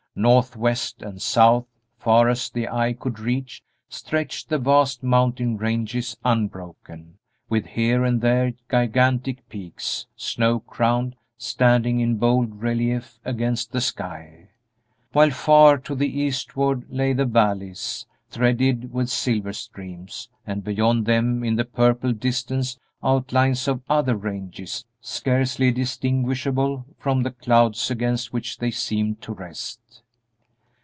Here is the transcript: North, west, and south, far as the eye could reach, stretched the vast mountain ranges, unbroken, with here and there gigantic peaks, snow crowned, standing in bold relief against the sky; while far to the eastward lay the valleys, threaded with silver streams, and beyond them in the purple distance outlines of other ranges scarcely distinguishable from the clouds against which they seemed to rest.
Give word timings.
North, 0.13 0.57
west, 0.57 1.01
and 1.01 1.21
south, 1.21 1.65
far 1.97 2.27
as 2.27 2.49
the 2.49 2.67
eye 2.67 2.91
could 2.91 3.17
reach, 3.17 3.63
stretched 3.87 4.49
the 4.49 4.57
vast 4.57 5.01
mountain 5.01 5.55
ranges, 5.55 6.17
unbroken, 6.25 7.17
with 7.47 7.65
here 7.65 8.03
and 8.03 8.19
there 8.19 8.51
gigantic 8.69 9.47
peaks, 9.47 10.05
snow 10.17 10.59
crowned, 10.59 11.15
standing 11.37 12.01
in 12.01 12.17
bold 12.17 12.61
relief 12.61 13.21
against 13.23 13.71
the 13.71 13.79
sky; 13.79 14.49
while 15.13 15.29
far 15.31 15.77
to 15.77 15.95
the 15.95 16.19
eastward 16.19 16.83
lay 16.89 17.13
the 17.13 17.23
valleys, 17.25 18.05
threaded 18.29 18.91
with 18.91 19.09
silver 19.09 19.53
streams, 19.53 20.27
and 20.45 20.61
beyond 20.61 21.05
them 21.05 21.41
in 21.41 21.55
the 21.55 21.63
purple 21.65 22.11
distance 22.11 22.77
outlines 23.03 23.65
of 23.65 23.81
other 23.89 24.17
ranges 24.17 24.83
scarcely 25.03 25.71
distinguishable 25.71 26.85
from 26.99 27.23
the 27.23 27.31
clouds 27.31 27.89
against 27.89 28.31
which 28.31 28.57
they 28.59 28.69
seemed 28.69 29.19
to 29.19 29.33
rest. 29.33 29.79